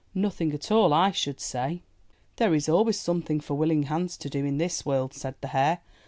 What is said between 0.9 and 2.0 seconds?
I should say.''